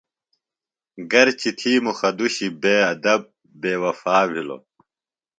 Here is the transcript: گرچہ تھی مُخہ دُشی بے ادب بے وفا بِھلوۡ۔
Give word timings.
گرچہ 1.11 1.51
تھی 1.59 1.73
مُخہ 1.85 2.09
دُشی 2.17 2.47
بے 2.61 2.75
ادب 2.91 3.21
بے 3.61 3.71
وفا 3.81 4.17
بِھلوۡ۔ 4.29 4.63